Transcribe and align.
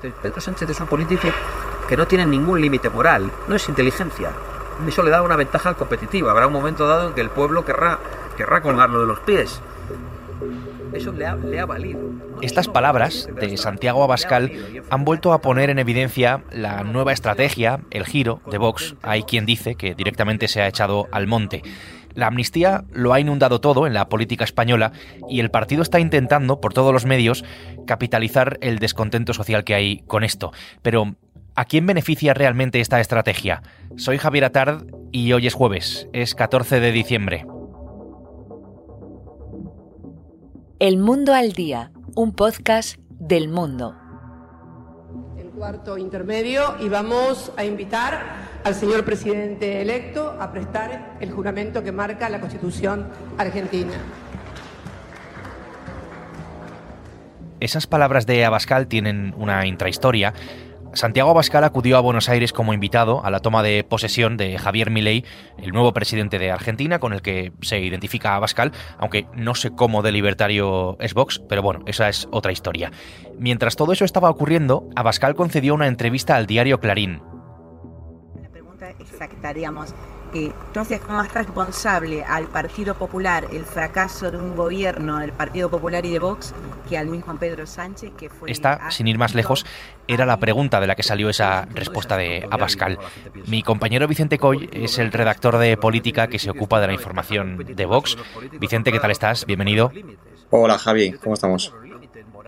Pedro 0.00 0.40
Sánchez 0.40 0.70
es 0.70 0.80
un 0.80 0.86
político 0.86 1.28
que 1.88 1.96
no 1.96 2.06
tiene 2.06 2.26
ningún 2.26 2.60
límite 2.60 2.88
moral, 2.88 3.30
no 3.48 3.54
es 3.54 3.68
inteligencia. 3.68 4.30
Eso 4.86 5.02
le 5.02 5.10
da 5.10 5.22
una 5.22 5.36
ventaja 5.36 5.74
competitiva. 5.74 6.30
Habrá 6.30 6.46
un 6.46 6.52
momento 6.52 6.86
dado 6.86 7.08
en 7.08 7.14
que 7.14 7.20
el 7.20 7.30
pueblo 7.30 7.64
querrá, 7.64 7.98
querrá 8.36 8.62
colgarlo 8.62 9.00
de 9.00 9.06
los 9.06 9.20
pies. 9.20 9.60
Eso 10.92 11.12
le 11.12 11.26
ha, 11.26 11.66
valido. 11.66 12.00
Estas 12.40 12.66
palabras 12.66 13.28
de 13.40 13.56
Santiago 13.56 14.02
Abascal 14.02 14.82
han 14.90 15.04
vuelto 15.04 15.32
a 15.32 15.40
poner 15.40 15.70
en 15.70 15.78
evidencia 15.78 16.42
la 16.50 16.82
nueva 16.82 17.12
estrategia, 17.12 17.80
el 17.90 18.06
giro 18.06 18.40
de 18.50 18.58
Vox. 18.58 18.96
Hay 19.02 19.22
quien 19.22 19.46
dice 19.46 19.76
que 19.76 19.94
directamente 19.94 20.48
se 20.48 20.62
ha 20.62 20.66
echado 20.66 21.06
al 21.12 21.26
monte. 21.26 21.62
La 22.14 22.26
amnistía 22.26 22.84
lo 22.92 23.12
ha 23.12 23.20
inundado 23.20 23.60
todo 23.60 23.86
en 23.86 23.94
la 23.94 24.08
política 24.08 24.44
española 24.44 24.92
y 25.28 25.40
el 25.40 25.50
partido 25.50 25.82
está 25.82 26.00
intentando, 26.00 26.60
por 26.60 26.72
todos 26.72 26.92
los 26.92 27.06
medios, 27.06 27.44
capitalizar 27.86 28.58
el 28.60 28.78
descontento 28.78 29.32
social 29.32 29.64
que 29.64 29.74
hay 29.74 29.98
con 30.06 30.24
esto. 30.24 30.52
Pero, 30.82 31.14
¿a 31.54 31.64
quién 31.64 31.86
beneficia 31.86 32.34
realmente 32.34 32.80
esta 32.80 33.00
estrategia? 33.00 33.62
Soy 33.96 34.18
Javier 34.18 34.44
Atard 34.44 34.84
y 35.12 35.32
hoy 35.32 35.46
es 35.46 35.54
jueves, 35.54 36.08
es 36.12 36.34
14 36.34 36.80
de 36.80 36.92
diciembre. 36.92 37.46
El 40.78 40.96
Mundo 40.96 41.34
al 41.34 41.52
Día, 41.52 41.92
un 42.14 42.32
podcast 42.32 42.96
del 43.10 43.48
mundo. 43.48 43.94
El 45.36 45.50
cuarto 45.50 45.98
intermedio 45.98 46.76
y 46.80 46.88
vamos 46.88 47.52
a 47.56 47.64
invitar 47.64 48.49
al 48.64 48.74
señor 48.74 49.04
presidente 49.04 49.80
electo 49.80 50.36
a 50.40 50.52
prestar 50.52 51.16
el 51.20 51.30
juramento 51.30 51.82
que 51.82 51.92
marca 51.92 52.28
la 52.28 52.40
Constitución 52.40 53.08
argentina. 53.38 53.92
Esas 57.60 57.86
palabras 57.86 58.26
de 58.26 58.44
Abascal 58.44 58.86
tienen 58.86 59.34
una 59.36 59.66
intrahistoria 59.66 60.32
Santiago 60.92 61.30
Abascal 61.30 61.62
acudió 61.62 61.96
a 61.96 62.00
Buenos 62.00 62.28
Aires 62.28 62.52
como 62.52 62.74
invitado 62.74 63.24
a 63.24 63.30
la 63.30 63.38
toma 63.38 63.62
de 63.62 63.84
posesión 63.84 64.36
de 64.36 64.58
Javier 64.58 64.90
Milei, 64.90 65.24
el 65.58 65.70
nuevo 65.70 65.92
presidente 65.92 66.38
de 66.38 66.50
Argentina, 66.50 66.98
con 66.98 67.12
el 67.12 67.22
que 67.22 67.52
se 67.60 67.78
identifica 67.78 68.34
Abascal, 68.34 68.72
aunque 68.98 69.26
no 69.36 69.54
sé 69.54 69.70
cómo 69.70 70.02
de 70.02 70.10
libertario 70.10 70.96
es 71.00 71.14
Vox, 71.14 71.40
pero 71.48 71.62
bueno, 71.62 71.80
esa 71.86 72.08
es 72.08 72.28
otra 72.32 72.50
historia. 72.50 72.90
Mientras 73.38 73.76
todo 73.76 73.92
eso 73.92 74.04
estaba 74.04 74.30
ocurriendo, 74.30 74.88
Abascal 74.96 75.36
concedió 75.36 75.74
una 75.74 75.86
entrevista 75.86 76.34
al 76.34 76.46
diario 76.46 76.80
Clarín. 76.80 77.22
Pregunta 79.20 79.24
exactaríamos, 79.24 79.94
entonces, 80.32 81.00
¿cómo 81.00 81.22
es 81.22 81.34
responsable 81.34 82.24
al 82.24 82.46
Partido 82.46 82.94
Popular 82.94 83.46
el 83.52 83.64
fracaso 83.64 84.30
de 84.30 84.38
un 84.38 84.56
gobierno 84.56 85.18
del 85.18 85.32
Partido 85.32 85.68
Popular 85.68 86.06
y 86.06 86.10
de 86.12 86.18
Vox 86.18 86.54
que 86.88 86.96
al 86.96 87.08
mismo 87.08 87.36
Pedro 87.36 87.66
Sánchez, 87.66 88.12
que 88.16 88.30
fue... 88.30 88.50
Esta, 88.50 88.90
sin 88.90 89.08
ir 89.08 89.18
más 89.18 89.34
lejos, 89.34 89.66
era 90.08 90.24
la 90.24 90.38
pregunta 90.38 90.80
de 90.80 90.86
la 90.86 90.94
que 90.94 91.02
salió 91.02 91.28
esa 91.28 91.66
respuesta 91.74 92.16
de 92.16 92.46
Abascal. 92.50 92.98
Mi 93.46 93.62
compañero 93.62 94.08
Vicente 94.08 94.38
Coy 94.38 94.70
es 94.72 94.98
el 94.98 95.12
redactor 95.12 95.58
de 95.58 95.76
política 95.76 96.28
que 96.28 96.38
se 96.38 96.48
ocupa 96.48 96.80
de 96.80 96.86
la 96.86 96.92
información 96.94 97.58
de 97.58 97.84
Vox. 97.84 98.16
Vicente, 98.58 98.90
¿qué 98.90 99.00
tal 99.00 99.10
estás? 99.10 99.44
Bienvenido. 99.44 99.92
Hola 100.48 100.78
Javi, 100.78 101.12
¿cómo 101.12 101.34
estamos? 101.34 101.74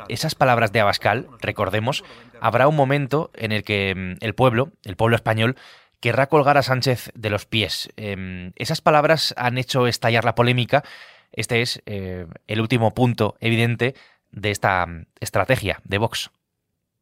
Esas 0.08 0.34
palabras 0.34 0.72
de 0.72 0.80
Abascal, 0.80 1.28
recordemos, 1.40 2.04
habrá 2.40 2.66
un 2.68 2.76
momento 2.76 3.30
en 3.34 3.52
el 3.52 3.62
que 3.62 3.94
mm, 3.94 4.24
el 4.24 4.34
pueblo, 4.34 4.70
el 4.84 4.96
pueblo 4.96 5.16
español, 5.16 5.56
querrá 6.02 6.26
colgar 6.26 6.58
a 6.58 6.62
Sánchez 6.62 7.12
de 7.14 7.30
los 7.30 7.46
pies. 7.46 7.88
Em, 7.96 8.52
esas 8.56 8.82
palabras 8.82 9.32
han 9.38 9.56
hecho 9.56 9.86
estallar 9.86 10.24
la 10.24 10.34
polémica. 10.34 10.82
Este 11.32 11.62
es 11.62 11.80
eh, 11.86 12.26
el 12.48 12.60
último 12.60 12.92
punto 12.92 13.36
evidente 13.40 13.94
de 14.32 14.50
esta 14.50 14.84
mm, 14.84 15.06
estrategia 15.20 15.80
de 15.84 15.98
Vox. 15.98 16.30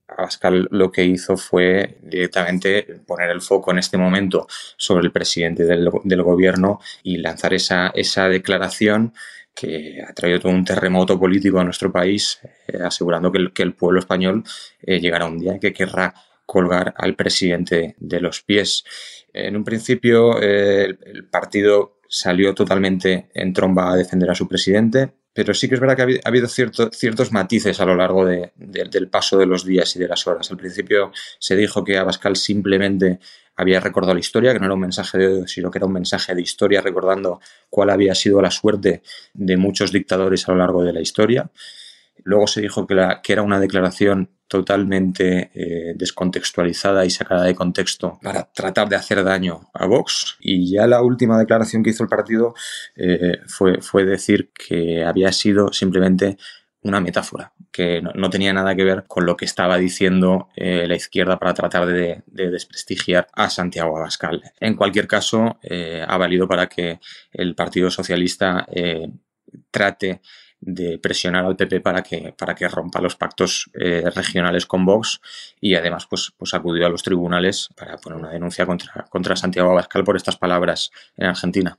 Abascal 0.07 0.69
lo 0.71 0.93
que 0.93 1.05
hizo 1.05 1.37
fue 1.37 1.99
directamente 2.03 2.83
poner 3.07 3.31
el 3.31 3.41
foco 3.41 3.71
en 3.71 3.79
este 3.79 3.97
momento 3.97 4.47
sobre 4.77 5.05
el 5.05 5.13
presidente 5.13 5.65
del, 5.65 5.89
gobierno 6.23 6.81
y 7.03 7.17
lanzar 7.19 7.55
esa, 7.55 7.93
esa, 7.95 8.29
declaración 8.29 9.15
que 9.55 10.03
ha 10.07 10.13
traído 10.13 10.41
todo 10.41 10.53
un 10.53 10.65
terremoto 10.65 11.19
político 11.19 11.59
a 11.59 11.65
nuestro 11.65 11.91
país, 11.91 12.41
eh, 12.67 12.79
asegurando 12.85 13.33
que 13.33 13.63
el, 13.63 13.73
pueblo 13.73 14.01
español 14.01 14.45
eh, 14.83 15.01
llegará 15.01 15.27
un 15.27 15.39
día 15.39 15.59
que 15.59 15.73
querrá 15.73 16.13
colgar 16.51 16.95
al 16.97 17.15
presidente 17.15 17.95
de 18.01 18.19
los 18.19 18.43
pies. 18.43 18.83
En 19.33 19.57
un 19.57 19.63
principio 19.63 20.43
eh, 20.43 20.97
el, 21.07 21.25
partido 21.29 22.01
salió 22.09 22.53
totalmente 22.57 23.31
en 23.35 23.53
tromba 23.53 23.93
a 23.93 23.97
defender 23.97 24.29
a 24.31 24.35
su 24.35 24.49
presidente, 24.49 25.13
pero 25.33 25.55
sí 25.55 25.69
que 25.69 25.77
es 25.77 25.81
verdad 25.81 25.95
que 25.95 26.21
ha 26.25 26.29
habido 26.29 26.49
ciertos 26.49 27.31
matices 27.31 27.79
a 27.79 27.85
lo 27.85 27.95
largo 27.95 28.27
del 28.27 29.09
paso 29.09 29.39
de 29.39 29.47
los 29.47 29.65
días 29.65 29.95
y 29.95 30.01
de 30.01 30.09
las 30.09 30.27
horas. 30.27 30.51
Al 30.51 30.57
principio 30.57 31.13
se 31.39 31.55
dijo 31.55 31.85
que 31.85 31.99
Abascal 31.99 32.35
simplemente 32.35 33.21
había 33.55 33.79
recordado 33.79 34.15
la 34.15 34.21
historia, 34.21 34.53
que 34.53 34.59
no 34.59 34.65
era 34.65 34.75
un 34.75 34.81
mensaje 34.81 35.19
de 35.19 35.29
odio, 35.29 35.47
sino 35.47 35.71
que 35.71 35.79
era 35.79 35.87
un 35.87 35.93
mensaje 35.93 36.35
de 36.35 36.43
historia 36.43 36.81
recordando 36.81 37.41
cuál 37.69 37.91
había 37.91 38.17
sido 38.17 38.43
la 38.43 38.51
suerte 38.51 39.03
de 39.35 39.57
muchos 39.57 39.93
dictadores 39.93 40.49
a 40.49 40.53
lo 40.53 40.59
largo 40.59 40.83
de 40.83 40.95
la 40.95 41.01
historia. 41.01 41.49
Luego 42.25 42.49
se 42.49 42.61
dijo 42.61 42.89
que, 42.89 42.97
que 43.23 43.33
era 43.33 43.43
una 43.43 43.61
declaración 43.61 44.31
totalmente 44.51 45.53
eh, 45.55 45.95
descontextualizada 45.95 47.07
y 47.07 47.11
sacada 47.11 47.45
de 47.45 47.55
contexto 47.55 48.19
para 48.21 48.51
tratar 48.53 48.89
de 48.89 48.97
hacer 48.97 49.23
daño 49.23 49.71
a 49.73 49.87
Vox. 49.87 50.39
Y 50.41 50.69
ya 50.73 50.89
la 50.89 51.03
última 51.03 51.39
declaración 51.39 51.85
que 51.85 51.91
hizo 51.91 52.03
el 52.03 52.09
partido 52.09 52.53
eh, 52.97 53.39
fue, 53.47 53.81
fue 53.81 54.05
decir 54.05 54.51
que 54.53 55.05
había 55.05 55.31
sido 55.31 55.73
simplemente 55.73 56.37
una 56.83 57.01
metáfora, 57.01 57.53
que 57.71 58.03
no, 58.03 58.29
tenía 58.29 58.53
nada 58.53 58.75
que 58.75 58.83
ver 58.83 59.05
con 59.07 59.25
lo 59.25 59.37
que 59.37 59.45
estaba 59.45 59.79
diciendo 59.79 60.49
eh, 60.57 60.89
la 60.89 60.97
izquierda 60.97 61.39
para 61.39 61.55
tratar 61.55 61.87
de, 61.87 62.25
desprestigiar 62.27 63.29
a 63.33 63.51
Santiago 63.51 63.97
Abascal. 63.97 64.43
En 64.59 64.75
cualquier 64.75 65.07
caso, 65.07 65.61
ha 66.09 66.17
valido 66.17 66.49
para 66.49 66.69
que 66.69 66.99
el 67.33 67.55
Partido 67.55 67.91
Socialista 67.91 68.67
trate 69.71 70.23
de 70.61 70.99
presionar 70.99 71.45
al 71.47 71.57
PP 71.57 71.81
para 71.81 72.03
que, 72.03 72.35
para 72.37 72.55
que 72.55 72.69
rompa 72.69 73.01
los 73.01 73.17
pactos 73.17 73.71
eh, 73.75 74.05
regionales 74.15 74.67
con 74.67 74.85
Vox 74.85 75.21
y 75.61 75.75
además 75.75 76.07
pues, 76.07 76.33
pues 76.37 76.55
acudió 76.55 76.87
a 76.87 76.91
los 76.91 77.03
tribunales 77.03 77.69
para 77.77 77.97
poner 77.97 78.19
una 78.19 78.31
denuncia 78.31 78.67
contra, 78.67 79.07
contra 79.09 79.37
Santiago 79.37 79.71
Abascal 79.71 80.05
por 80.05 80.17
estas 80.17 80.37
palabras 80.37 80.91
en 81.17 81.27
Argentina. 81.27 81.79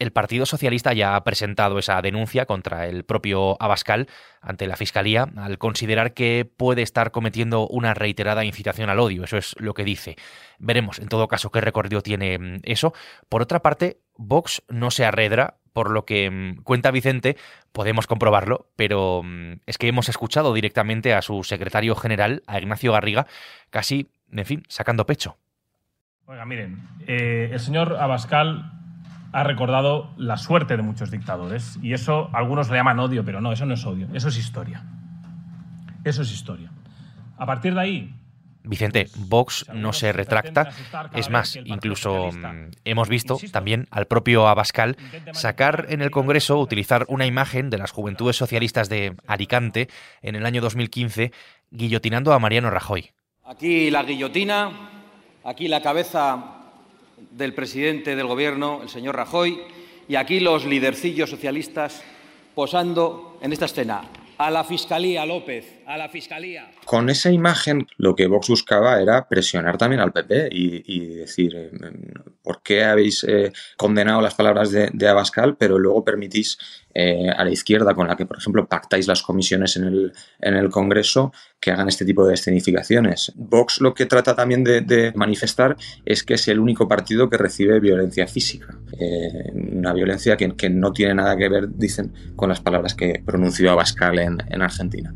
El 0.00 0.12
Partido 0.12 0.46
Socialista 0.46 0.94
ya 0.94 1.14
ha 1.14 1.24
presentado 1.24 1.78
esa 1.78 2.00
denuncia 2.00 2.46
contra 2.46 2.86
el 2.86 3.04
propio 3.04 3.60
Abascal 3.62 4.08
ante 4.40 4.66
la 4.66 4.76
Fiscalía 4.76 5.28
al 5.36 5.58
considerar 5.58 6.14
que 6.14 6.50
puede 6.56 6.80
estar 6.80 7.10
cometiendo 7.10 7.68
una 7.68 7.92
reiterada 7.92 8.46
incitación 8.46 8.88
al 8.88 8.98
odio. 8.98 9.24
Eso 9.24 9.36
es 9.36 9.54
lo 9.58 9.74
que 9.74 9.84
dice. 9.84 10.16
Veremos, 10.58 11.00
en 11.00 11.08
todo 11.08 11.28
caso, 11.28 11.50
qué 11.50 11.60
recorrido 11.60 12.00
tiene 12.00 12.38
mm, 12.38 12.60
eso. 12.62 12.94
Por 13.28 13.42
otra 13.42 13.60
parte, 13.60 14.00
Vox 14.16 14.62
no 14.68 14.90
se 14.90 15.04
arredra 15.04 15.59
por 15.72 15.90
lo 15.90 16.04
que 16.04 16.30
mm, 16.30 16.62
cuenta 16.62 16.90
Vicente, 16.90 17.36
podemos 17.72 18.06
comprobarlo, 18.06 18.66
pero 18.76 19.22
mm, 19.24 19.60
es 19.66 19.78
que 19.78 19.88
hemos 19.88 20.08
escuchado 20.08 20.52
directamente 20.54 21.14
a 21.14 21.22
su 21.22 21.42
secretario 21.42 21.94
general, 21.94 22.42
a 22.46 22.58
Ignacio 22.58 22.92
Garriga, 22.92 23.26
casi, 23.70 24.08
en 24.32 24.44
fin, 24.44 24.62
sacando 24.68 25.06
pecho. 25.06 25.36
Oiga, 26.26 26.44
miren, 26.44 26.80
eh, 27.06 27.50
el 27.52 27.60
señor 27.60 27.96
Abascal 27.96 28.72
ha 29.32 29.44
recordado 29.44 30.12
la 30.16 30.36
suerte 30.36 30.76
de 30.76 30.82
muchos 30.82 31.10
dictadores 31.10 31.78
y 31.82 31.92
eso 31.92 32.30
algunos 32.32 32.70
le 32.70 32.76
llaman 32.76 32.98
odio, 32.98 33.24
pero 33.24 33.40
no, 33.40 33.52
eso 33.52 33.66
no 33.66 33.74
es 33.74 33.84
odio, 33.84 34.08
eso 34.12 34.28
es 34.28 34.38
historia. 34.38 34.84
Eso 36.04 36.22
es 36.22 36.32
historia. 36.32 36.70
A 37.36 37.46
partir 37.46 37.74
de 37.74 37.80
ahí, 37.80 38.14
Vicente, 38.62 39.08
Vox 39.16 39.66
no 39.72 39.92
se 39.92 40.12
retracta. 40.12 40.70
Es 41.14 41.30
más, 41.30 41.56
incluso 41.56 42.30
mm, 42.32 42.70
hemos 42.84 43.08
visto 43.08 43.38
también 43.52 43.86
al 43.90 44.06
propio 44.06 44.48
Abascal 44.48 44.96
sacar 45.32 45.86
en 45.88 46.02
el 46.02 46.10
Congreso, 46.10 46.58
utilizar 46.58 47.06
una 47.08 47.26
imagen 47.26 47.70
de 47.70 47.78
las 47.78 47.90
Juventudes 47.90 48.36
Socialistas 48.36 48.88
de 48.88 49.14
Alicante 49.26 49.88
en 50.22 50.36
el 50.36 50.46
año 50.46 50.60
2015, 50.60 51.32
guillotinando 51.70 52.32
a 52.32 52.38
Mariano 52.38 52.70
Rajoy. 52.70 53.10
Aquí 53.44 53.90
la 53.90 54.02
guillotina, 54.02 54.70
aquí 55.44 55.68
la 55.68 55.82
cabeza 55.82 56.60
del 57.30 57.54
presidente 57.54 58.16
del 58.16 58.26
Gobierno, 58.26 58.80
el 58.82 58.88
señor 58.88 59.16
Rajoy, 59.16 59.60
y 60.08 60.16
aquí 60.16 60.40
los 60.40 60.64
lidercillos 60.64 61.30
socialistas 61.30 62.02
posando 62.54 63.38
en 63.42 63.52
esta 63.52 63.66
escena. 63.66 64.02
A 64.40 64.50
la 64.50 64.64
Fiscalía, 64.64 65.26
López, 65.26 65.66
a 65.84 65.98
la 65.98 66.08
Fiscalía. 66.08 66.70
Con 66.86 67.10
esa 67.10 67.30
imagen 67.30 67.86
lo 67.98 68.14
que 68.14 68.26
Vox 68.26 68.48
buscaba 68.48 68.98
era 68.98 69.28
presionar 69.28 69.76
también 69.76 70.00
al 70.00 70.12
PP 70.12 70.48
y, 70.50 71.08
decir, 71.16 71.54
eh, 71.54 71.70
¿por 72.42 72.62
qué 72.62 72.84
habéis 72.84 73.22
eh, 73.24 73.52
condenado 73.76 74.22
las 74.22 74.34
palabras 74.34 74.70
de, 74.70 75.08
Abascal, 75.08 75.58
pero 75.58 75.78
luego 75.78 76.06
permitís 76.06 76.56
eh, 76.94 77.28
a 77.28 77.44
la 77.44 77.50
izquierda, 77.50 77.94
con 77.94 78.08
la 78.08 78.16
que, 78.16 78.26
por 78.26 78.38
ejemplo, 78.38 78.66
pactáis 78.66 79.06
las 79.06 79.22
comisiones 79.22 79.76
en 79.76 79.84
el, 79.84 80.12
en 80.40 80.54
el 80.54 80.70
Congreso, 80.70 81.32
que 81.60 81.70
hagan 81.70 81.88
este 81.88 82.04
tipo 82.04 82.26
de 82.26 82.34
escenificaciones? 82.34 83.32
Vox 83.36 83.80
lo 83.80 83.94
que 83.94 84.06
trata 84.06 84.34
también 84.34 84.64
de, 84.64 85.12
manifestar 85.14 85.76
es 86.04 86.22
que 86.22 86.34
es 86.34 86.48
el 86.48 86.58
único 86.58 86.88
partido 86.88 87.28
que 87.28 87.36
recibe 87.36 87.80
violencia 87.80 88.26
física. 88.26 88.78
una 89.52 89.92
violencia 89.92 90.36
que, 90.36 90.54
que, 90.56 90.70
no 90.70 90.92
tiene 90.92 91.14
nada 91.14 91.36
que 91.36 91.48
ver, 91.48 91.68
dicen, 91.76 92.12
con 92.36 92.48
las 92.48 92.60
palabras 92.60 92.94
que 92.94 93.22
pronunció 93.24 93.70
Abascal 93.70 94.18
en, 94.18 94.38
en 94.48 94.62
Argentina. 94.62 95.14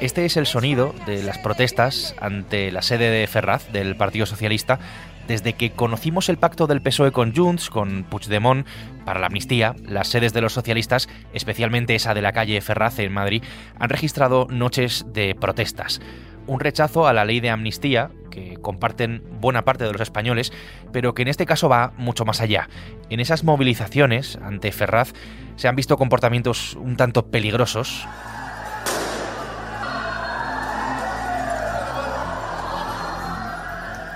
Este 0.00 0.24
es 0.24 0.38
el 0.38 0.46
sonido 0.46 0.94
de 1.04 1.22
las 1.22 1.36
protestas 1.36 2.14
ante 2.22 2.72
la 2.72 2.80
sede 2.80 3.10
de 3.10 3.26
Ferraz 3.26 3.70
del 3.70 3.96
Partido 3.96 4.24
Socialista 4.24 4.78
desde 5.28 5.52
que 5.52 5.72
conocimos 5.72 6.30
el 6.30 6.38
pacto 6.38 6.66
del 6.66 6.80
PSOE 6.80 7.12
con 7.12 7.36
Junts, 7.36 7.68
con 7.68 8.04
Puigdemont, 8.04 8.66
para 9.04 9.20
la 9.20 9.26
amnistía, 9.26 9.76
las 9.86 10.08
sedes 10.08 10.32
de 10.32 10.40
los 10.40 10.54
socialistas, 10.54 11.06
especialmente 11.34 11.94
esa 11.94 12.14
de 12.14 12.22
la 12.22 12.32
calle 12.32 12.60
Ferraz 12.62 12.98
en 12.98 13.12
Madrid, 13.12 13.44
han 13.78 13.90
registrado 13.90 14.46
noches 14.50 15.04
de 15.12 15.34
protestas. 15.34 16.00
Un 16.46 16.60
rechazo 16.60 17.06
a 17.06 17.12
la 17.12 17.26
ley 17.26 17.40
de 17.40 17.50
amnistía, 17.50 18.10
que 18.30 18.56
comparten 18.56 19.22
buena 19.38 19.66
parte 19.66 19.84
de 19.84 19.92
los 19.92 20.00
españoles, 20.00 20.50
pero 20.92 21.14
que 21.14 21.22
en 21.22 21.28
este 21.28 21.46
caso 21.46 21.68
va 21.68 21.92
mucho 21.98 22.24
más 22.24 22.40
allá. 22.40 22.70
En 23.10 23.20
esas 23.20 23.44
movilizaciones 23.44 24.36
ante 24.42 24.72
Ferraz 24.72 25.12
se 25.56 25.68
han 25.68 25.76
visto 25.76 25.98
comportamientos 25.98 26.74
un 26.74 26.96
tanto 26.96 27.26
peligrosos, 27.26 28.08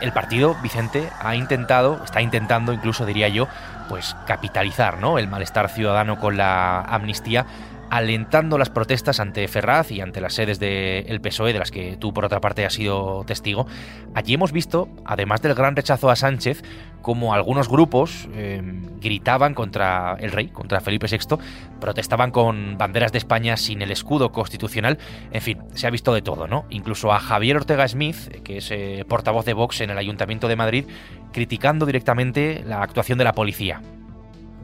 el 0.01 0.13
partido, 0.13 0.57
Vicente, 0.63 1.11
ha 1.21 1.35
intentado, 1.35 2.03
está 2.05 2.21
intentando 2.21 2.73
incluso 2.73 3.07
diría 3.07 3.29
yo, 3.29 3.49
pues 3.89 4.17
capitalizar 4.27 4.99
¿no? 4.99 5.19
el 5.19 5.29
malestar 5.29 5.69
ciudadano 5.69 6.19
con 6.19 6.37
la 6.37 6.81
amnistía 6.81 7.47
alentando 7.95 8.59
las 8.59 8.71
protestas 8.71 9.21
ante 9.21 9.47
Ferraz 9.47 9.93
y 9.93 10.01
ante 10.01 10.21
las 10.21 10.35
sedes 10.35 10.59
del 10.59 11.21
PSOE, 11.21 11.53
de 11.53 11.61
las 11.61 11.71
que 11.71 11.97
tú 11.97 12.13
por 12.13 12.25
otra 12.25 12.41
parte 12.41 12.67
has 12.67 12.75
sido 12.75 13.23
testigo. 13.25 13.69
Allí 14.17 14.35
hemos 14.35 14.51
visto, 14.51 14.89
además 15.05 15.43
del 15.43 15.55
gran 15.55 15.77
rechazo 15.77 16.11
a 16.11 16.17
Sánchez, 16.17 16.65
como 17.03 17.35
algunos 17.35 17.69
grupos 17.69 18.29
eh, 18.35 18.61
gritaban 19.01 19.55
contra 19.55 20.17
el 20.19 20.33
rey, 20.33 20.49
contra 20.49 20.81
Felipe 20.81 21.07
VI, 21.09 21.37
protestaban 21.81 22.33
con 22.33 22.77
banderas 22.77 23.13
de 23.13 23.19
España 23.19 23.57
sin 23.57 23.81
el 23.81 23.93
escudo 23.93 24.33
constitucional, 24.33 24.99
en 25.31 25.41
fin, 25.41 25.59
se 25.75 25.87
ha 25.87 25.91
visto 25.91 26.13
de 26.13 26.23
todo, 26.23 26.49
¿no? 26.49 26.65
Incluso 26.71 27.13
a 27.13 27.21
Javier 27.21 27.59
Ortega 27.59 27.87
Smith, 27.87 28.43
que 28.43 28.57
es 28.57 28.73
eh, 28.73 29.05
portavoz 29.09 29.45
de 29.45 29.53
Vox 29.53 29.83
en 29.83 29.91
el 29.91 29.99
Ayuntamiento 29.99 30.49
de 30.49 30.57
Madrid, 30.57 30.85
criticando 31.33 31.87
directamente 31.87 32.65
la 32.67 32.83
actuación 32.83 33.19
de 33.19 33.25
la 33.25 33.35
policía. 33.35 33.81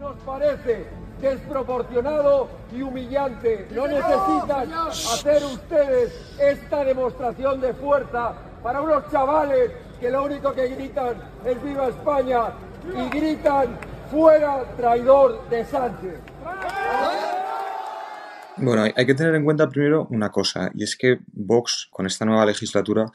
Nos 0.00 0.16
parece 0.22 0.88
desproporcionado 1.20 2.49
y 2.75 2.82
humillante. 2.82 3.69
No 3.75 3.87
necesitan 3.87 4.72
hacer 4.72 5.44
ustedes 5.44 6.37
esta 6.40 6.84
demostración 6.84 7.61
de 7.61 7.75
fuerza 7.75 8.34
para 8.62 8.81
unos 8.81 9.11
chavales 9.11 9.72
que 10.00 10.11
lo 10.11 10.25
único 10.25 10.52
que 10.52 10.69
gritan 10.69 11.17
es 11.44 11.62
viva 11.62 11.88
España 11.88 12.52
y 12.96 13.08
gritan 13.11 13.78
fuera 14.11 14.64
traidor 14.76 15.49
de 15.49 15.64
Sánchez. 15.64 16.20
Bueno, 18.56 18.82
hay 18.94 19.06
que 19.06 19.14
tener 19.14 19.34
en 19.34 19.44
cuenta 19.44 19.69
primero 19.69 20.06
una 20.11 20.31
cosa, 20.31 20.70
y 20.75 20.82
es 20.84 20.96
que 20.96 21.20
Vox 21.32 21.88
con 21.90 22.06
esta 22.06 22.25
nueva 22.25 22.44
legislatura 22.44 23.06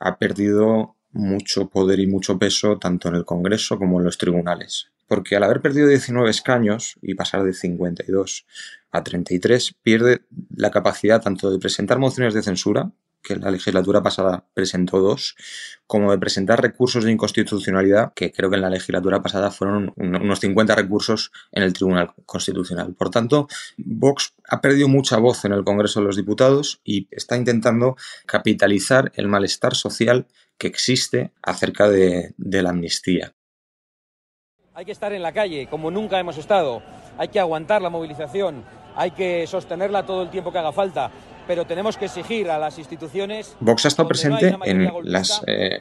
ha 0.00 0.16
perdido 0.16 0.96
mucho 1.12 1.68
poder 1.68 2.00
y 2.00 2.06
mucho 2.06 2.38
peso 2.38 2.78
tanto 2.78 3.08
en 3.08 3.16
el 3.16 3.24
Congreso 3.24 3.78
como 3.78 3.98
en 3.98 4.04
los 4.04 4.16
tribunales 4.16 4.93
porque 5.06 5.36
al 5.36 5.44
haber 5.44 5.60
perdido 5.60 5.88
19 5.88 6.30
escaños 6.30 6.96
y 7.02 7.14
pasar 7.14 7.42
de 7.44 7.52
52 7.52 8.46
a 8.90 9.02
33, 9.02 9.74
pierde 9.82 10.22
la 10.54 10.70
capacidad 10.70 11.20
tanto 11.20 11.50
de 11.50 11.58
presentar 11.58 11.98
mociones 11.98 12.34
de 12.34 12.42
censura, 12.42 12.92
que 13.24 13.36
la 13.36 13.50
legislatura 13.50 14.02
pasada 14.02 14.46
presentó 14.54 15.00
dos, 15.00 15.34
como 15.86 16.12
de 16.12 16.18
presentar 16.18 16.60
recursos 16.62 17.04
de 17.04 17.10
inconstitucionalidad, 17.10 18.12
que 18.14 18.30
creo 18.30 18.50
que 18.50 18.56
en 18.56 18.62
la 18.62 18.70
legislatura 18.70 19.22
pasada 19.22 19.50
fueron 19.50 19.92
unos 19.96 20.40
50 20.40 20.74
recursos 20.76 21.32
en 21.50 21.62
el 21.64 21.72
Tribunal 21.72 22.12
Constitucional. 22.26 22.94
Por 22.94 23.10
tanto, 23.10 23.48
Vox 23.78 24.34
ha 24.46 24.60
perdido 24.60 24.88
mucha 24.88 25.16
voz 25.16 25.44
en 25.46 25.52
el 25.52 25.64
Congreso 25.64 26.00
de 26.00 26.06
los 26.06 26.16
Diputados 26.16 26.80
y 26.84 27.08
está 27.10 27.36
intentando 27.36 27.96
capitalizar 28.26 29.10
el 29.16 29.26
malestar 29.26 29.74
social 29.74 30.26
que 30.58 30.66
existe 30.68 31.32
acerca 31.42 31.88
de, 31.88 32.34
de 32.36 32.62
la 32.62 32.70
amnistía. 32.70 33.34
Hay 34.76 34.84
que 34.84 34.90
estar 34.90 35.12
en 35.12 35.22
la 35.22 35.30
calle 35.30 35.68
como 35.68 35.88
nunca 35.88 36.18
hemos 36.18 36.36
estado. 36.36 36.82
Hay 37.16 37.28
que 37.28 37.38
aguantar 37.38 37.80
la 37.80 37.90
movilización. 37.90 38.64
Hay 38.96 39.12
que 39.12 39.46
sostenerla 39.46 40.04
todo 40.04 40.22
el 40.22 40.30
tiempo 40.30 40.50
que 40.50 40.58
haga 40.58 40.72
falta 40.72 41.12
pero 41.46 41.66
tenemos 41.66 41.96
que 41.96 42.06
exigir 42.06 42.50
a 42.50 42.58
las 42.58 42.78
instituciones. 42.78 43.56
Vox 43.60 43.84
ha 43.84 43.88
estado 43.88 44.08
presente 44.08 44.56
en 44.64 44.90
las, 45.02 45.42
eh, 45.46 45.78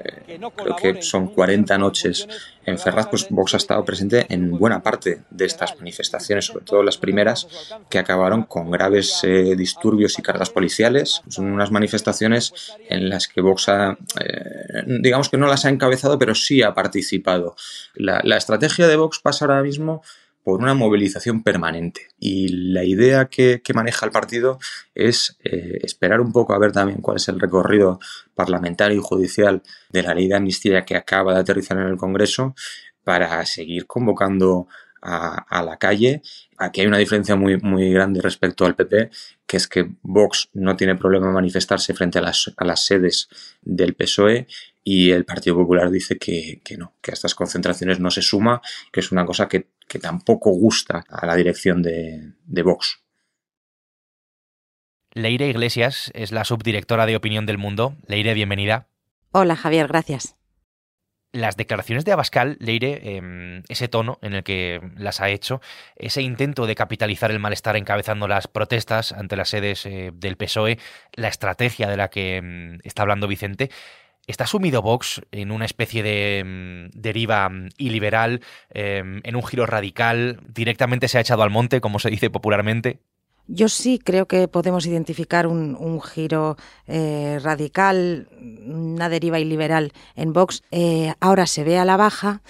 creo 0.56 0.76
que 0.76 1.02
son 1.02 1.28
40 1.28 1.78
noches 1.78 2.28
en 2.66 2.80
Ferraz, 2.80 3.08
pues 3.08 3.28
Vox 3.30 3.54
ha 3.54 3.58
estado 3.58 3.84
presente 3.84 4.26
en 4.30 4.52
buena 4.52 4.82
parte 4.82 5.22
de 5.30 5.46
estas 5.46 5.78
manifestaciones, 5.78 6.46
sobre 6.46 6.66
todo 6.66 6.84
las 6.84 6.98
primeras, 6.98 7.48
que 7.90 8.00
acabaron 8.00 8.44
con 8.44 8.72
graves 8.72 9.20
eh, 9.24 9.56
disturbios 9.56 10.18
y 10.20 10.22
cargas 10.22 10.50
policiales. 10.50 11.22
Son 11.28 11.52
unas 11.52 11.72
manifestaciones 11.72 12.54
en 12.90 13.10
las 13.10 13.28
que 13.28 13.42
Vox 13.42 13.70
ha, 13.70 13.98
eh, 14.20 14.84
digamos 15.02 15.30
que 15.30 15.38
no 15.38 15.48
las 15.48 15.66
ha 15.66 15.70
encabezado, 15.70 16.18
pero 16.18 16.36
sí 16.36 16.62
ha 16.62 16.74
participado. 16.74 17.56
La, 17.96 18.22
la 18.24 18.38
estrategia 18.38 18.88
de 18.88 18.96
Vox 18.96 19.20
pasa 19.20 19.46
ahora 19.46 19.62
mismo 19.62 20.02
por 20.44 20.60
una 20.60 20.74
movilización 20.74 21.42
permanente. 21.42 22.08
Y 22.20 22.50
la 22.72 22.84
idea 22.84 23.26
que, 23.26 23.62
maneja 23.74 24.06
el 24.06 24.12
partido 24.12 24.60
es 24.94 25.38
eh, 25.44 25.80
esperar 25.84 26.22
un 26.22 26.32
poco 26.32 26.54
a 26.54 26.60
ver 26.60 26.72
también 26.72 27.02
cuál 27.02 27.18
es 27.18 27.28
el 27.30 27.40
recorrido 27.40 28.00
parlamentario 28.36 28.98
y 28.98 29.04
judicial 29.04 29.64
de 29.90 30.04
la 30.04 30.14
ley 30.14 30.28
de 30.28 30.36
amnistía 30.36 30.86
que 30.86 30.96
acaba 30.96 31.34
de 31.34 31.40
aterrizar 31.40 31.78
en 31.78 31.88
el 31.88 31.98
Congreso 31.98 32.56
para 33.04 33.46
seguir 33.46 33.88
convocando 33.88 34.68
a, 35.04 35.64
la 35.64 35.78
calle. 35.78 36.22
Aquí 36.58 36.82
hay 36.82 36.88
una 36.88 36.98
diferencia 36.98 37.36
muy, 37.36 37.58
muy 37.58 37.92
grande 37.92 38.22
respecto 38.22 38.66
al 38.66 38.76
PP, 38.76 39.10
que 39.46 39.58
es 39.58 39.68
que 39.68 39.92
Vox 40.02 40.50
no 40.54 40.76
tiene 40.78 40.96
problema 40.96 41.28
en 41.28 41.34
manifestarse 41.34 41.94
frente 41.94 42.20
a 42.20 42.22
las, 42.22 42.54
a 42.56 42.64
las 42.64 42.86
sedes 42.86 43.28
del 43.62 43.96
PSOE 43.96 44.48
y 44.84 45.12
el 45.12 45.26
Partido 45.26 45.56
Popular 45.56 45.90
dice 45.90 46.18
que, 46.18 46.62
no, 46.78 46.94
que 47.02 47.12
a 47.12 47.14
estas 47.14 47.36
concentraciones 47.36 48.00
no 48.00 48.12
se 48.12 48.22
suma, 48.22 48.62
que 48.92 49.00
es 49.00 49.12
una 49.12 49.26
cosa 49.26 49.48
que, 49.48 49.68
tampoco 50.02 50.50
gusta 50.50 51.06
a 51.08 51.28
la 51.28 51.36
dirección 51.36 51.84
de, 51.84 52.32
de 52.46 52.64
Vox. 52.64 53.04
Leire 55.14 55.48
Iglesias 55.48 56.12
es 56.16 56.32
la 56.32 56.44
subdirectora 56.46 57.06
de 57.06 57.16
Opinión 57.16 57.46
del 57.46 57.60
Mundo. 57.60 57.96
Leire, 58.08 58.34
bienvenida. 58.34 58.88
Hola 59.32 59.56
Javier, 59.56 59.88
gracias. 59.88 60.36
Las 61.32 61.58
declaraciones 61.58 62.06
de 62.06 62.12
Abascal, 62.12 62.58
Leire, 62.60 63.18
em, 63.18 63.64
ese 63.68 63.88
tono 63.88 64.20
en 64.22 64.34
el 64.34 64.44
que 64.44 64.82
las 64.98 65.22
ha 65.22 65.30
hecho, 65.30 65.62
ese 65.96 66.22
intento 66.22 66.68
de 66.68 66.76
capitalizar 66.76 67.32
el 67.32 67.40
malestar 67.40 67.76
encabezando 67.76 68.28
las 68.28 68.48
protestas 68.48 69.12
ante 69.12 69.36
las 69.36 69.50
sedes 69.50 69.86
eh, 69.88 70.12
del 70.14 70.38
PSOE, 70.38 70.78
la 71.14 71.30
estrategia 71.30 71.88
de 71.88 71.98
la 71.98 72.10
que 72.10 72.38
em, 72.38 72.80
está 72.84 73.02
hablando 73.02 73.28
Vicente, 73.28 73.72
¿Está 74.26 74.48
sumido 74.48 74.82
Vox 74.82 75.22
en 75.32 75.52
una 75.52 75.66
especie 75.66 76.02
de 76.02 76.44
mm, 76.46 76.98
deriva 77.00 77.50
mm, 77.50 77.70
iliberal, 77.78 78.42
em, 78.70 79.20
en 79.24 79.36
un 79.36 79.44
giro 79.44 79.66
radical? 79.66 80.40
¿Directamente 80.48 81.08
se 81.08 81.18
ha 81.18 81.22
echado 81.22 81.44
al 81.44 81.50
monte, 81.50 81.82
como 81.82 82.00
se 82.00 82.10
dice 82.10 82.30
popularmente? 82.30 83.00
Yo 83.48 83.68
sí 83.68 84.00
creo 84.00 84.26
que 84.26 84.48
podemos 84.48 84.86
identificar 84.86 85.48
un, 85.48 86.02
giro 86.02 86.56
eh, 86.88 87.40
radical, 87.44 88.30
una 88.66 89.10
deriva 89.10 89.40
iliberal 89.40 89.92
en 90.16 90.32
Vox. 90.32 90.64
Eh, 90.72 91.14
ahora 91.20 91.46
se 91.46 91.66
ve 91.66 91.78
a 91.78 91.84
la 91.84 91.98
baja 91.98 92.42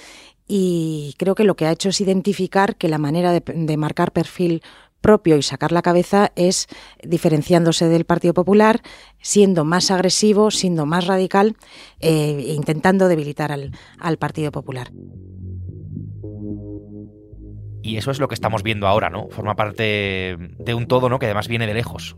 y 0.47 1.15
creo 1.17 1.33
que 1.33 1.45
lo 1.45 1.55
que 1.55 1.65
ha 1.65 1.71
hecho 1.71 1.89
es 1.89 1.99
identificar 1.99 2.75
que 2.75 2.89
la 2.89 2.99
manera 2.99 3.31
de 3.31 3.77
marcar 3.77 4.11
perfil 4.11 4.61
propio 5.03 5.37
y 5.37 5.43
sacar 5.43 5.71
la 5.71 5.83
cabeza 5.83 6.31
es 6.35 6.67
diferenciándose 7.03 7.87
del 7.89 8.05
Partido 8.05 8.33
Popular, 8.33 8.81
siendo 9.21 9.65
más 9.65 9.91
agresivo, 9.91 10.49
siendo 10.49 10.87
más 10.87 11.05
radical 11.05 11.55
eh, 11.99 12.43
e 12.47 12.53
intentando 12.53 13.07
debilitar 13.07 13.51
al, 13.51 13.71
al 13.99 14.17
Partido 14.17 14.51
Popular. 14.51 14.91
Y 17.83 17.97
eso 17.97 18.11
es 18.11 18.19
lo 18.19 18.29
que 18.29 18.33
estamos 18.33 18.63
viendo 18.63 18.87
ahora, 18.87 19.09
¿no? 19.09 19.27
Forma 19.29 19.55
parte 19.55 20.37
de 20.39 20.73
un 20.73 20.87
todo, 20.87 21.09
¿no? 21.09 21.19
Que 21.19 21.25
además 21.25 21.49
viene 21.49 21.67
de 21.67 21.73
lejos 21.73 22.15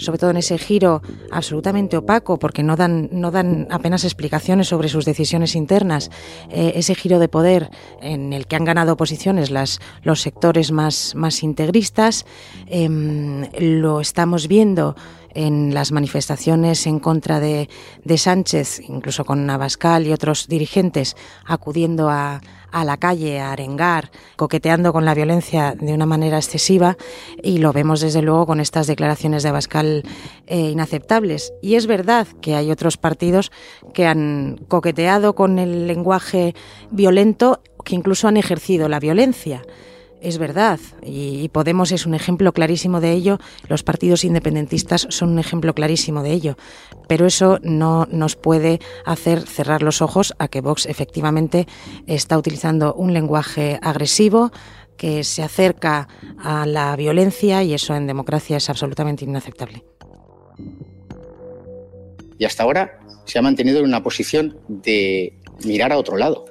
sobre 0.00 0.18
todo 0.18 0.30
en 0.30 0.38
ese 0.38 0.58
giro 0.58 1.02
absolutamente 1.30 1.96
opaco, 1.96 2.38
porque 2.38 2.62
no 2.62 2.76
dan, 2.76 3.08
no 3.12 3.30
dan 3.30 3.68
apenas 3.70 4.04
explicaciones 4.04 4.68
sobre 4.68 4.88
sus 4.88 5.04
decisiones 5.04 5.54
internas, 5.54 6.10
eh, 6.50 6.72
ese 6.74 6.94
giro 6.94 7.18
de 7.18 7.28
poder 7.28 7.70
en 8.00 8.32
el 8.32 8.46
que 8.46 8.56
han 8.56 8.64
ganado 8.64 8.96
posiciones 8.96 9.50
las, 9.50 9.80
los 10.02 10.20
sectores 10.20 10.72
más, 10.72 11.14
más 11.14 11.42
integristas, 11.42 12.26
em, 12.66 13.46
lo 13.58 14.00
estamos 14.00 14.48
viendo 14.48 14.96
en 15.34 15.74
las 15.74 15.92
manifestaciones 15.92 16.86
en 16.86 16.98
contra 16.98 17.38
de, 17.38 17.68
de 18.04 18.18
Sánchez, 18.18 18.80
incluso 18.88 19.24
con 19.24 19.46
Navascal 19.46 20.06
y 20.06 20.12
otros 20.12 20.48
dirigentes 20.48 21.16
acudiendo 21.46 22.10
a, 22.10 22.40
a 22.72 22.84
la 22.84 22.96
calle 22.96 23.40
a 23.40 23.52
arengar, 23.52 24.10
coqueteando 24.36 24.92
con 24.92 25.04
la 25.04 25.14
violencia 25.14 25.74
de 25.78 25.92
una 25.92 26.06
manera 26.06 26.38
excesiva 26.38 26.96
y 27.42 27.58
lo 27.58 27.72
vemos 27.72 28.00
desde 28.00 28.22
luego 28.22 28.46
con 28.46 28.60
estas 28.60 28.86
declaraciones 28.86 29.42
de 29.42 29.48
Abascal 29.48 30.02
eh, 30.46 30.70
inaceptables. 30.70 31.52
Y 31.62 31.74
es 31.74 31.86
verdad 31.86 32.26
que 32.40 32.54
hay 32.54 32.70
otros 32.70 32.96
partidos 32.96 33.52
que 33.94 34.06
han 34.06 34.60
coqueteado 34.68 35.34
con 35.34 35.58
el 35.58 35.86
lenguaje 35.86 36.54
violento, 36.90 37.60
que 37.84 37.94
incluso 37.94 38.28
han 38.28 38.36
ejercido 38.36 38.88
la 38.88 39.00
violencia. 39.00 39.62
Es 40.20 40.36
verdad, 40.36 40.78
y 41.02 41.48
Podemos 41.48 41.92
es 41.92 42.04
un 42.04 42.14
ejemplo 42.14 42.52
clarísimo 42.52 43.00
de 43.00 43.12
ello, 43.12 43.38
los 43.68 43.82
partidos 43.82 44.24
independentistas 44.24 45.06
son 45.08 45.30
un 45.30 45.38
ejemplo 45.38 45.74
clarísimo 45.74 46.22
de 46.22 46.32
ello, 46.32 46.56
pero 47.08 47.26
eso 47.26 47.58
no 47.62 48.06
nos 48.10 48.36
puede 48.36 48.80
hacer 49.06 49.40
cerrar 49.40 49.82
los 49.82 50.02
ojos 50.02 50.34
a 50.38 50.48
que 50.48 50.60
Vox 50.60 50.84
efectivamente 50.84 51.66
está 52.06 52.36
utilizando 52.36 52.92
un 52.94 53.14
lenguaje 53.14 53.78
agresivo 53.80 54.52
que 54.98 55.24
se 55.24 55.42
acerca 55.42 56.08
a 56.38 56.66
la 56.66 56.94
violencia 56.96 57.62
y 57.62 57.72
eso 57.72 57.94
en 57.94 58.06
democracia 58.06 58.58
es 58.58 58.68
absolutamente 58.68 59.24
inaceptable. 59.24 59.82
Y 62.38 62.44
hasta 62.44 62.62
ahora 62.64 63.00
se 63.24 63.38
ha 63.38 63.42
mantenido 63.42 63.78
en 63.78 63.86
una 63.86 64.02
posición 64.02 64.58
de 64.68 65.38
mirar 65.64 65.92
a 65.92 65.98
otro 65.98 66.18
lado. 66.18 66.44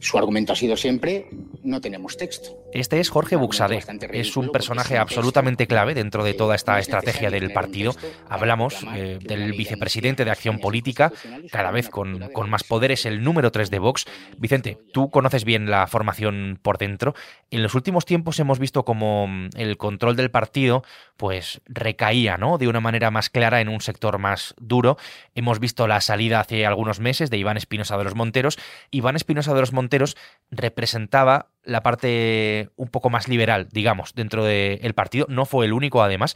Su 0.00 0.18
argumento 0.18 0.52
ha 0.52 0.56
sido 0.56 0.76
siempre 0.76 1.28
no 1.62 1.80
tenemos 1.80 2.16
texto. 2.16 2.59
Este 2.72 3.00
es 3.00 3.10
Jorge 3.10 3.36
Buxade. 3.36 3.82
Es 4.12 4.36
un 4.36 4.50
personaje 4.52 4.96
absolutamente 4.96 5.66
clave 5.66 5.94
dentro 5.94 6.22
de 6.22 6.34
toda 6.34 6.54
esta 6.54 6.78
estrategia 6.78 7.30
del 7.30 7.52
partido. 7.52 7.94
Hablamos 8.28 8.86
eh, 8.94 9.18
del 9.20 9.52
vicepresidente 9.52 10.24
de 10.24 10.30
Acción 10.30 10.60
Política, 10.60 11.12
cada 11.50 11.72
vez 11.72 11.88
con, 11.88 12.30
con 12.32 12.48
más 12.48 12.62
poderes, 12.62 13.06
el 13.06 13.24
número 13.24 13.50
3 13.50 13.70
de 13.70 13.78
Vox. 13.78 14.06
Vicente, 14.38 14.78
tú 14.92 15.10
conoces 15.10 15.44
bien 15.44 15.68
la 15.70 15.86
formación 15.88 16.58
por 16.62 16.78
dentro. 16.78 17.14
En 17.50 17.62
los 17.62 17.74
últimos 17.74 18.04
tiempos 18.04 18.38
hemos 18.38 18.58
visto 18.58 18.84
como 18.84 19.26
mm, 19.26 19.50
el 19.56 19.76
control 19.76 20.14
del 20.14 20.30
partido 20.30 20.84
pues 21.16 21.60
recaía, 21.66 22.38
¿no? 22.38 22.56
De 22.56 22.66
una 22.66 22.80
manera 22.80 23.10
más 23.10 23.28
clara 23.28 23.60
en 23.60 23.68
un 23.68 23.82
sector 23.82 24.18
más 24.18 24.54
duro. 24.58 24.96
Hemos 25.34 25.60
visto 25.60 25.86
la 25.86 26.00
salida 26.00 26.40
hace 26.40 26.64
algunos 26.64 26.98
meses 26.98 27.28
de 27.28 27.36
Iván 27.36 27.58
Espinosa 27.58 27.98
de 27.98 28.04
los 28.04 28.14
Monteros. 28.14 28.58
Iván 28.90 29.16
Espinosa 29.16 29.52
de 29.52 29.60
los 29.60 29.72
Monteros 29.72 30.16
representaba 30.50 31.48
la 31.62 31.82
parte 31.82 32.70
un 32.76 32.88
poco 32.88 33.10
más 33.10 33.28
liberal, 33.28 33.68
digamos, 33.72 34.14
dentro 34.14 34.44
del 34.44 34.94
partido. 34.94 35.26
No 35.28 35.46
fue 35.46 35.66
el 35.66 35.72
único, 35.72 36.02
además. 36.02 36.34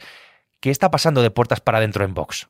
¿Qué 0.59 0.71
está 0.71 0.91
pasando 0.91 1.21
de 1.21 1.31
puertas 1.31 1.61
para 1.61 1.79
adentro 1.79 2.05
en 2.05 2.13
Vox? 2.13 2.47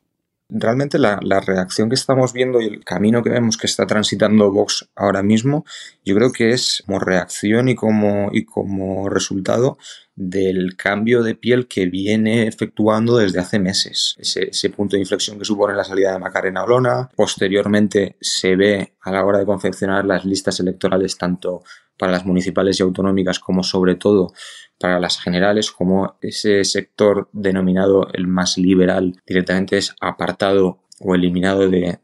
Realmente 0.48 0.98
la, 0.98 1.18
reacción 1.44 1.88
que 1.88 1.96
estamos 1.96 2.32
viendo 2.32 2.60
y 2.60 2.66
el 2.66 2.84
camino 2.84 3.22
que 3.22 3.30
vemos 3.30 3.56
que 3.56 3.66
está 3.66 3.84
transitando 3.86 4.52
Vox 4.52 4.88
ahora 4.94 5.22
mismo, 5.22 5.64
yo 6.04 6.14
creo 6.14 6.32
que 6.32 6.50
es 6.50 6.84
como 6.86 7.00
reacción 7.00 7.68
y 7.68 7.74
como, 7.74 8.30
y 8.32 8.44
como 8.44 9.08
resultado 9.08 9.76
del 10.16 10.76
cambio 10.76 11.22
de 11.22 11.34
piel 11.34 11.68
que 11.68 11.86
viene 11.86 12.46
efectuando 12.46 13.18
desde 13.18 13.38
hace 13.38 13.58
meses. 13.58 14.16
Ese, 14.18 14.70
punto 14.70 14.96
de 14.96 15.02
inflexión 15.02 15.38
que 15.38 15.44
supone 15.44 15.74
la 15.74 15.84
salida 15.84 16.12
de 16.12 16.18
Macarena 16.18 16.64
Olona. 16.64 17.10
Posteriormente 17.14 18.16
se 18.20 18.56
ve 18.56 18.94
a 19.02 19.12
la 19.12 19.24
hora 19.24 19.38
de 19.38 19.46
confeccionar 19.46 20.06
las 20.06 20.24
listas 20.24 20.58
electorales 20.58 21.18
tanto 21.18 21.62
para 21.98 22.12
las 22.12 22.24
municipales 22.24 22.80
y 22.80 22.82
autonómicas 22.82 23.38
como 23.38 23.62
sobre 23.62 23.94
todo 23.94 24.32
para 24.78 24.98
las 25.00 25.20
generales, 25.20 25.70
como 25.70 26.16
ese 26.20 26.64
sector 26.64 27.28
denominado 27.32 28.08
el 28.12 28.26
más 28.26 28.58
liberal 28.58 29.20
directamente 29.26 29.78
es 29.78 29.94
apartado 30.00 30.80
o 30.98 31.14
eliminado 31.14 31.68
de, 31.68 31.98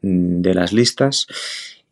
las 0.53 0.73
listas. 0.73 1.27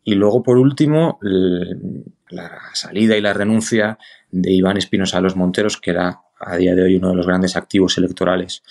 Y 0.04 0.14
luego, 0.14 0.42
por 0.42 0.58
último, 0.58 1.18
la 1.22 2.60
salida 2.74 3.16
y 3.16 3.20
la 3.20 3.32
renuncia 3.32 3.98
de 4.30 4.52
Iván 4.52 4.76
Espinosa 4.76 5.18
a 5.18 5.20
los 5.20 5.36
Monteros, 5.36 5.76
que 5.76 5.90
era 5.90 6.20
a 6.40 6.56
día 6.56 6.74
de 6.74 6.82
hoy 6.82 6.96
uno 6.96 7.10
de 7.10 7.16
los 7.16 7.26
grandes 7.26 7.56
activos 7.56 7.98
electorales 7.98 8.62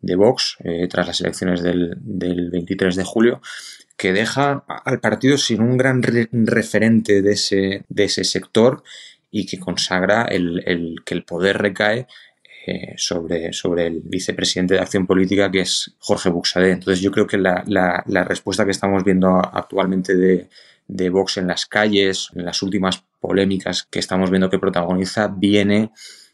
de 0.00 0.14
Vox 0.14 0.58
eh, 0.62 0.86
tras 0.88 1.06
las 1.08 1.20
elecciones 1.20 1.62
del, 1.62 1.96
del 1.98 2.50
23 2.50 2.94
de 2.94 3.04
julio 3.04 3.40
que 3.96 4.12
deja 4.12 4.64
al 4.84 5.00
partido 5.00 5.38
sin 5.38 5.62
un 5.62 5.76
gran 5.76 6.02
referente 6.02 7.22
de 7.22 7.32
ese, 7.32 7.84
de 7.88 8.04
ese 8.04 8.24
sector 8.24 8.82
y 9.30 9.46
que 9.46 9.58
consagra 9.58 10.24
el, 10.24 10.96
que 11.04 11.14
el 11.14 11.24
poder 11.24 11.58
recae 11.58 12.06
eh, 12.66 12.94
sobre, 12.96 13.52
sobre 13.52 13.86
el 13.86 14.02
vicepresidente 14.04 14.74
de 14.74 14.80
Acción 14.80 15.06
Política, 15.06 15.50
que 15.50 15.60
es 15.60 15.94
Jorge 15.98 16.28
Buxadé. 16.30 16.72
Entonces 16.72 17.00
yo 17.00 17.10
creo 17.10 17.26
que 17.26 17.38
la, 17.38 17.64
la, 17.66 18.24
respuesta 18.24 18.64
que 18.64 18.70
estamos 18.72 19.04
viendo 19.04 19.36
actualmente 19.36 20.14
de, 20.14 20.48
de 20.88 21.10
Vox 21.10 21.36
en 21.38 21.48
las 21.48 21.66
calles, 21.66 22.28
en 22.34 22.44
las 22.44 22.62
últimas 22.62 23.04
polémicas 23.20 23.86
que 23.90 23.98
estamos 23.98 24.30
viendo 24.30 24.50
que 24.50 24.58
protagoniza, 24.58 25.28
viene 25.28 25.90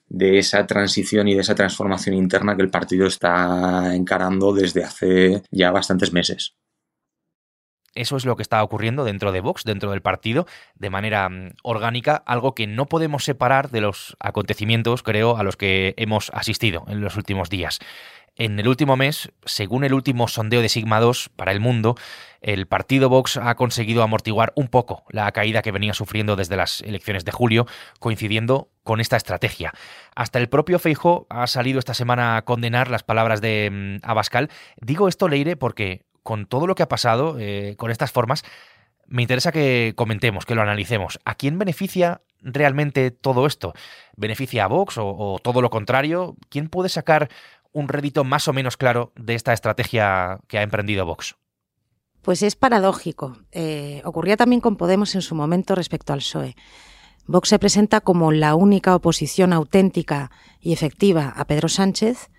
de 0.08 0.38
esa 0.38 0.66
transición 0.66 1.28
y 1.28 1.34
de 1.34 1.40
esa 1.40 1.54
transformación 1.54 2.14
interna 2.14 2.54
que 2.54 2.62
el 2.62 2.70
partido 2.70 3.06
está 3.06 3.94
encarando 3.94 4.52
desde 4.52 4.84
hace 4.84 5.42
ya 5.50 5.70
bastantes 5.70 6.12
meses. 6.12 6.54
Eso 7.94 8.16
es 8.16 8.24
lo 8.24 8.36
que 8.36 8.42
está 8.42 8.62
ocurriendo 8.62 9.04
dentro 9.04 9.32
de 9.32 9.40
Vox, 9.40 9.64
dentro 9.64 9.90
del 9.90 10.00
partido, 10.00 10.46
de 10.74 10.88
manera 10.88 11.28
mm, 11.28 11.56
orgánica, 11.62 12.22
algo 12.26 12.54
que 12.54 12.66
no 12.66 12.86
podemos 12.86 13.24
separar 13.24 13.70
de 13.70 13.82
los 13.82 14.16
acontecimientos, 14.18 15.02
creo, 15.02 15.36
a 15.36 15.42
los 15.42 15.56
que 15.56 15.94
hemos 15.98 16.30
asistido 16.32 16.84
en 16.88 17.02
los 17.02 17.16
últimos 17.16 17.50
días. 17.50 17.80
En 18.36 18.58
el 18.58 18.66
último 18.66 18.96
mes, 18.96 19.30
según 19.44 19.84
el 19.84 19.92
último 19.92 20.26
sondeo 20.26 20.62
de 20.62 20.70
Sigma 20.70 21.00
2 21.00 21.30
para 21.36 21.52
el 21.52 21.60
mundo, 21.60 21.96
el 22.40 22.66
partido 22.66 23.10
Vox 23.10 23.36
ha 23.36 23.54
conseguido 23.56 24.02
amortiguar 24.02 24.52
un 24.56 24.68
poco 24.68 25.04
la 25.10 25.30
caída 25.32 25.60
que 25.60 25.70
venía 25.70 25.92
sufriendo 25.92 26.34
desde 26.34 26.56
las 26.56 26.80
elecciones 26.80 27.26
de 27.26 27.32
julio, 27.32 27.66
coincidiendo 28.00 28.70
con 28.84 29.00
esta 29.00 29.16
estrategia. 29.16 29.72
Hasta 30.14 30.38
el 30.38 30.48
propio 30.48 30.78
Feijo 30.78 31.26
ha 31.28 31.46
salido 31.46 31.78
esta 31.78 31.94
semana 31.94 32.38
a 32.38 32.42
condenar 32.42 32.90
las 32.90 33.02
palabras 33.02 33.42
de 33.42 33.98
mm, 34.02 34.08
Abascal. 34.08 34.48
Digo 34.80 35.08
esto, 35.08 35.28
Leire, 35.28 35.56
porque 35.56 36.06
con 36.22 36.46
todo 36.46 36.66
lo 36.66 36.74
que 36.74 36.82
ha 36.82 36.88
pasado, 36.88 37.36
eh, 37.38 37.74
con 37.76 37.90
estas 37.90 38.12
formas, 38.12 38.44
me 39.06 39.22
interesa 39.22 39.52
que 39.52 39.92
comentemos, 39.94 40.46
que 40.46 40.54
lo 40.54 40.62
analicemos. 40.62 41.20
¿A 41.24 41.34
quién 41.34 41.58
beneficia 41.58 42.22
realmente 42.40 43.10
todo 43.10 43.46
esto? 43.46 43.74
¿Beneficia 44.16 44.64
a 44.64 44.68
Vox 44.68 44.96
o, 44.98 45.38
todo 45.42 45.60
lo 45.60 45.70
contrario? 45.70 46.36
¿Quién 46.48 46.68
puede 46.68 46.88
sacar 46.88 47.28
un 47.72 47.88
rédito 47.88 48.24
más 48.24 48.48
o 48.48 48.52
menos 48.52 48.76
claro 48.76 49.12
de 49.16 49.34
esta 49.34 49.52
estrategia 49.52 50.40
que 50.48 50.58
ha 50.58 50.62
emprendido 50.62 51.06
Vox? 51.06 51.36
Pues 52.22 52.42
es 52.42 52.54
paradójico. 52.54 53.36
Eh, 53.50 54.00
ocurría 54.04 54.36
también 54.36 54.60
con 54.60 54.76
Podemos 54.76 55.14
en 55.14 55.22
su 55.22 55.34
momento 55.34 55.74
respecto 55.74 56.12
al 56.12 56.20
PSOE. 56.20 56.54
Vox 57.26 57.48
se 57.48 57.58
presenta 57.58 58.00
como 58.00 58.32
la 58.32 58.54
única 58.54 58.94
oposición 58.94 59.52
auténtica 59.52 60.30
y 60.60 60.72
efectiva 60.72 61.32
a 61.36 61.46
Pedro 61.46 61.68
Sánchez, 61.68 62.30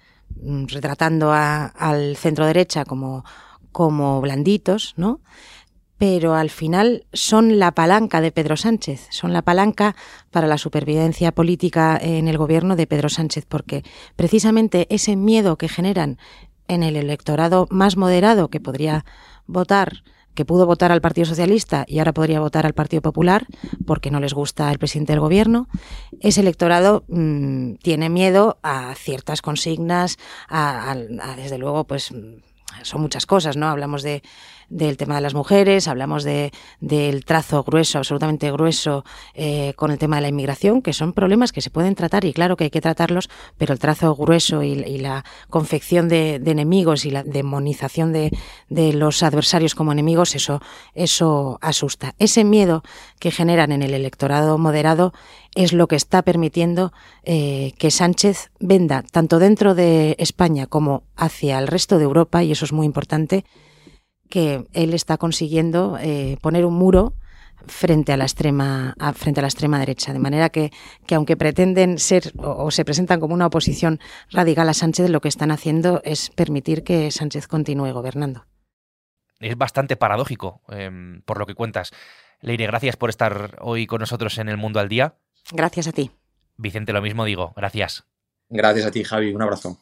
mm, 0.42 0.66
retratando 0.68 1.32
al 1.34 2.16
centro 2.18 2.46
derecha 2.46 2.86
como 2.86 3.24
como 3.74 4.22
blanditos, 4.22 4.94
¿no? 4.96 5.20
Pero 6.04 6.36
al 6.36 6.50
final 6.50 7.06
son 7.14 7.60
la 7.60 7.72
palanca 7.72 8.20
de 8.20 8.34
Pedro 8.34 8.58
Sánchez, 8.58 9.08
son 9.10 9.32
la 9.32 9.42
palanca 9.42 9.96
para 10.32 10.48
la 10.48 10.58
supervivencia 10.58 11.32
política 11.32 11.98
en 11.98 12.28
el 12.28 12.38
gobierno 12.38 12.76
de 12.76 12.88
Pedro 12.88 13.08
Sánchez, 13.08 13.46
porque 13.48 13.86
precisamente 14.18 14.86
ese 14.90 15.16
miedo 15.16 15.58
que 15.58 15.70
generan 15.70 16.18
en 16.68 16.84
el 16.84 16.98
electorado 16.98 17.68
más 17.70 17.96
moderado 17.96 18.50
que 18.50 18.60
podría 18.60 19.06
votar 19.48 20.04
que 20.34 20.44
pudo 20.44 20.66
votar 20.66 20.92
al 20.92 21.00
Partido 21.00 21.24
Socialista 21.24 21.86
y 21.88 22.00
ahora 22.00 22.12
podría 22.12 22.42
votar 22.42 22.66
al 22.66 22.74
Partido 22.74 23.02
Popular 23.02 23.46
porque 23.86 24.12
no 24.12 24.20
les 24.20 24.34
gusta 24.34 24.70
el 24.74 24.80
presidente 24.80 25.14
del 25.14 25.22
gobierno, 25.22 25.70
ese 26.20 26.42
electorado 26.42 27.06
mm, 27.08 27.76
tiene 27.76 28.10
miedo 28.10 28.58
a 28.62 28.94
ciertas 28.96 29.42
consignas, 29.42 30.18
a, 30.50 30.98
desde 31.38 31.58
luego, 31.60 31.86
pues 31.86 32.12
son 32.82 33.02
muchas 33.02 33.26
cosas, 33.26 33.56
¿no? 33.56 33.68
Hablamos 33.68 34.04
de, 34.04 34.24
del 34.74 34.98
tema 34.98 35.16
de 35.16 35.22
las 35.22 35.36
mujeres, 35.36 35.88
hablamos 35.88 36.24
de, 36.24 36.52
del 36.82 37.26
trazo 37.26 37.64
grueso, 37.64 38.00
absolutamente 38.00 38.52
grueso, 38.52 39.06
eh, 39.36 39.74
con 39.76 39.92
el 39.92 40.00
tema 40.00 40.16
de 40.18 40.24
la 40.24 40.28
inmigración, 40.30 40.82
que 40.82 40.94
son 40.94 41.14
problemas 41.14 41.52
que 41.52 41.62
se 41.62 41.70
pueden 41.70 41.96
tratar 41.96 42.26
y 42.26 42.34
claro 42.34 42.58
que 42.58 42.66
hay 42.66 42.70
que 42.70 42.82
tratarlos, 42.82 43.30
pero 43.58 43.74
el 43.74 43.80
trazo 43.80 44.16
grueso 44.16 44.64
y, 44.64 44.74
la 44.98 45.24
confección 45.50 46.08
de, 46.10 46.36
enemigos 46.36 47.06
y 47.06 47.12
la 47.12 47.24
demonización 47.24 48.14
de, 48.14 48.32
de, 48.70 48.94
los 48.94 49.22
adversarios 49.24 49.76
como 49.76 49.92
enemigos, 49.92 50.36
eso, 50.36 50.62
eso 50.94 51.60
asusta. 51.62 52.16
Ese 52.20 52.44
miedo 52.44 52.84
que 53.20 53.32
generan 53.32 53.72
en 53.72 53.84
el 53.84 53.94
electorado 53.94 54.58
moderado 54.58 55.14
es 55.56 55.74
lo 55.74 55.88
que 55.88 55.96
está 55.96 56.24
permitiendo 56.24 56.94
eh, 57.24 57.74
que 57.78 57.92
Sánchez 57.92 58.52
venda 58.60 59.04
tanto 59.12 59.40
dentro 59.40 59.76
de 59.76 60.16
España 60.18 60.68
como 60.68 61.04
hacia 61.16 61.60
el 61.60 61.68
resto 61.68 61.98
de 61.98 62.06
Europa, 62.06 62.44
y 62.44 62.52
eso 62.52 62.66
es 62.66 62.74
muy 62.74 62.86
importante, 62.86 63.46
que 64.34 64.66
él 64.74 64.96
está 64.96 65.20
consiguiendo 65.20 66.00
eh, 66.02 66.40
poner 66.42 66.66
un 66.66 66.74
muro 66.74 67.14
frente 67.68 68.12
a 68.12 68.18
la 68.18 68.24
extrema 68.24 68.96
frente 69.14 69.40
a 69.40 69.44
la 69.44 69.48
extrema 69.48 69.78
derecha 69.78 70.12
de 70.12 70.18
manera 70.18 70.50
que, 70.50 70.72
que 71.06 71.14
aunque 71.14 71.38
pretenden 71.38 72.00
ser 72.00 72.34
o, 72.38 72.72
se 72.72 72.84
presentan 72.84 73.20
como 73.20 73.36
una 73.36 73.46
oposición 73.46 74.00
radical 74.32 74.68
a 74.70 74.74
Sánchez 74.74 75.12
lo 75.12 75.22
que 75.22 75.28
están 75.28 75.52
haciendo 75.52 76.02
es 76.04 76.32
permitir 76.32 76.84
que 76.84 77.12
Sánchez 77.12 77.48
continúe 77.48 77.94
gobernando 77.94 78.48
es 79.40 79.56
bastante 79.56 79.98
paradójico 79.98 80.64
em, 80.70 81.22
por 81.22 81.38
lo 81.38 81.46
que 81.46 81.54
cuentas 81.54 81.92
Leire, 82.42 82.66
gracias 82.66 82.98
por 82.98 83.12
estar 83.12 83.60
hoy 83.62 83.86
con 83.86 84.00
nosotros 84.00 84.40
en 84.40 84.50
el 84.50 84.58
Mundo 84.58 84.82
al 84.82 84.90
Día. 84.90 85.16
Gracias 85.54 85.88
a 85.88 85.94
ti. 85.94 86.12
Vicente, 86.58 86.92
lo 86.92 87.02
mismo 87.02 87.24
digo. 87.24 87.54
Gracias. 87.56 88.04
Gracias 88.50 88.86
a 88.86 88.92
ti, 88.92 89.06
Javi. 89.06 89.34
Un 89.34 89.42
abrazo. 89.42 89.78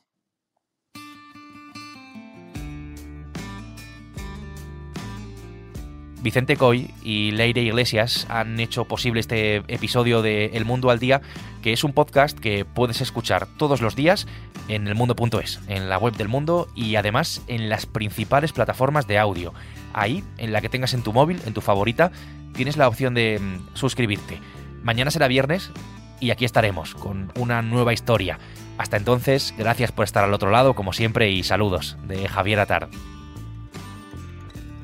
Vicente 6.22 6.56
Coy 6.56 6.92
y 7.04 7.32
Leire 7.32 7.62
Iglesias 7.62 8.28
han 8.30 8.60
hecho 8.60 8.86
posible 8.86 9.20
este 9.20 9.58
episodio 9.68 10.22
de 10.22 10.52
El 10.54 10.66
Mundo 10.66 10.92
al 10.92 11.00
Día, 11.00 11.22
que 11.64 11.74
es 11.74 11.84
un 11.84 11.94
podcast 11.94 12.38
que 12.38 12.64
puedes 12.64 13.02
escuchar 13.02 13.48
todos 13.58 13.82
los 13.82 13.96
días 13.96 14.28
en 14.68 14.88
elmundo.es, 14.88 15.60
en 15.68 15.90
la 15.90 15.98
web 15.98 16.16
del 16.16 16.28
mundo 16.28 16.68
y 16.76 16.96
además 16.96 17.42
en 17.48 17.70
las 17.70 17.88
principales 17.88 18.54
plataformas 18.54 19.08
de 19.08 19.18
audio. 19.18 19.54
Ahí, 19.94 20.24
en 20.38 20.54
la 20.54 20.62
que 20.62 20.70
tengas 20.70 20.94
en 20.94 21.02
tu 21.02 21.12
móvil, 21.12 21.42
en 21.46 21.54
tu 21.54 21.62
favorita, 21.62 22.12
tienes 22.54 22.78
la 22.78 22.88
opción 22.88 23.16
de 23.16 23.40
mm, 23.40 23.76
suscribirte. 23.76 24.40
Mañana 24.84 25.10
será 25.10 25.28
viernes 25.28 25.72
y 26.20 26.30
aquí 26.30 26.46
estaremos 26.46 26.94
con 26.94 27.32
una 27.36 27.64
nueva 27.64 27.94
historia. 27.94 28.38
Hasta 28.78 28.98
entonces, 28.98 29.56
gracias 29.58 29.92
por 29.92 30.06
estar 30.06 30.24
al 30.24 30.34
otro 30.34 30.52
lado, 30.52 30.76
como 30.76 30.94
siempre, 30.94 31.32
y 31.32 31.42
saludos 31.42 31.98
de 32.08 32.28
Javier 32.28 32.60
Atar. 32.60 32.90